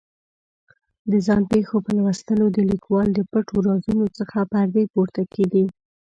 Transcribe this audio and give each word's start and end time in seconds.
د 1.11 1.13
ځان 1.25 1.41
پېښو 1.51 1.77
په 1.85 1.91
لوستلو 1.97 2.45
د 2.51 2.57
لیکوال 2.71 3.07
د 3.13 3.19
پټو 3.31 3.55
رازونو 3.67 4.05
څخه 4.17 4.37
پردې 4.51 4.83
پورته 4.93 5.21
کېږي. 5.33 5.65